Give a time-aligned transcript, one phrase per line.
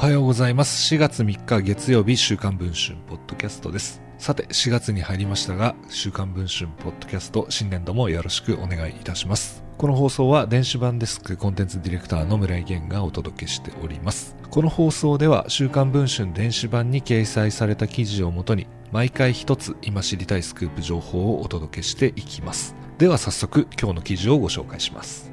[0.00, 0.94] おはようございます。
[0.94, 4.00] 4月3日月曜日、週刊文春ポッドキャストです。
[4.16, 9.62] さて、4月に入りましたが、週刊文春ポッドキャスト新年度もよろしくお願いいたします。
[9.76, 14.36] この放送は電子版デスクコンテンツディレクターの村井源がお届けしております。
[14.48, 22.74] この放送では週刊文春電子版に掲載された記事をもとに毎回一つ今知りたいスクープ情報をお届けしていきます。
[22.96, 25.30] では早速今日の記事をご紹介します。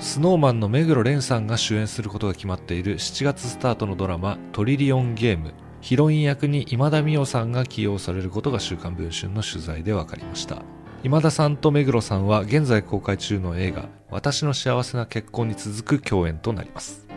[0.00, 5.54] スノーマンの目黒蓮さんが主演することが決まっている7月スタートのドラマトリリオンゲーム。
[5.80, 10.62] ヒロイン役に今田美桜さんが起用されることが週刊文春の取材で分かりました。
[11.02, 17.07] 今田さんと目黒さんは現在公開中の映画私の幸せな結婚に続く共演となります。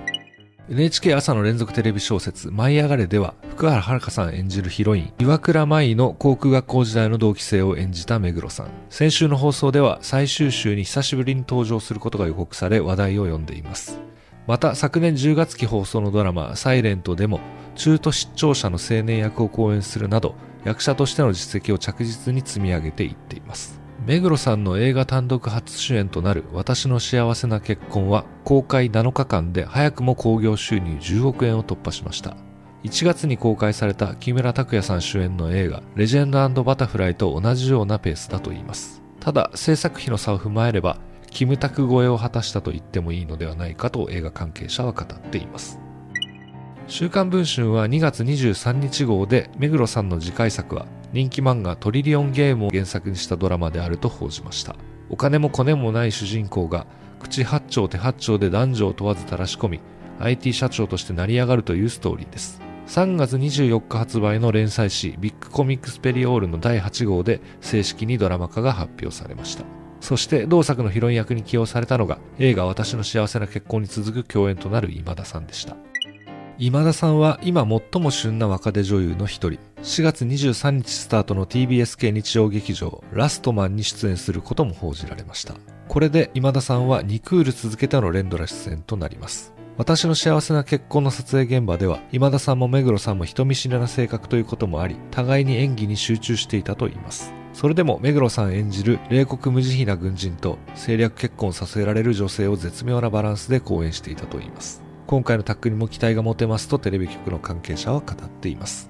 [0.70, 8.68] NHK 朝の連続テレビ小説「舞い上がれ」では福原遥さん演じるヒロイン岩倉舞の航空学校時代の同期生を演じた目黒さん。
[8.90, 14.00] 先週の放送では最終週に久しぶりに登場することが予告され話題を呼んでいます。
[14.48, 17.40] また昨年10月期放送のドラマ「サイレントでも
[17.76, 23.81] 中途失調者の青年役を講演するなど役者としての実績を着実に積み上げていっています。
[24.04, 32.36] 目黒さんの映画単独初主演となる私の幸せな結婚は公開7日間で早くも興行収入10億円を突破しました。
[32.84, 39.04] 1月に公開された木村拓哉さん主演の映画レジェンドバタフライと同じようなペースだと言います。
[39.20, 40.98] ただ制作費の差を踏まえれば
[41.30, 45.80] キムタク超えを果たしたと言ってもいいのではないかと映画関係者は語っています。
[46.88, 54.76] 週刊文春は2月23日号で目黒さんの次回作は人気漫画トリリオンゲームを原作にしたドラマであると報じました。
[55.10, 56.88] お金もコネもない主人公が
[57.20, 59.80] 口八丁手八丁で男女を問わず垂らし込み
[60.20, 62.62] IT 社長として成り上がるというストーリーです。
[62.88, 69.66] 3月24日発売の連載誌ビッグコミックスペリオールの第8号で正式にドラマ化が発表されました。
[70.00, 75.76] そして同作のヒロイン役に起用されたのが映画私の幸せな結婚に続く共演となる今田さんでした。
[76.64, 79.60] 今田さんは今最も旬な若手女優の一人。
[79.82, 85.56] 4月23日スタートの TBS 系日曜劇場ラストマンに出演することも報じられました。
[85.88, 89.56] これで今田さんは2クール続けての連ドラ出演となります。
[89.76, 108.90] 私の幸せな結婚の撮影現場では今田さんも目黒さんも人見知りな性格ということもあり互いに演技に集中していたといいますそれでも目黒さん演じる冷酷無慈悲な軍人と政略結婚させられる女性を絶妙なバランスで講演していたといいます今回のタッグにも期待が持てますとテレビ局の関係者は語っています。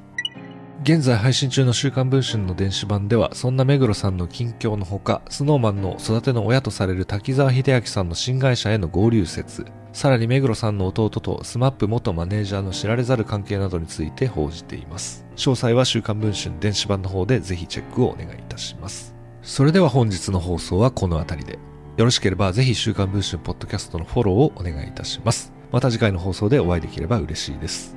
[0.83, 15.25] 現在配信中の週刊文春の電子版では、そんな目黒さんの近況のほか、 Snow Man の育ての親とされる滝沢秀明さんの新会社への合流説、さらに目黒さんの弟と SMAP 元マネージャーの知られざる関係などについて報じています。
[15.35, 19.15] 詳細は週刊文春電子版の方でぜひチェックをお願いいたします。
[19.41, 21.57] それでは本日の放送はこの辺りで。
[21.97, 25.60] よろしければぜひ週刊文春ポッドキャストのフォローをお願いいたします。
[25.71, 27.95] また次回の放送でお会いできれば嬉しいです。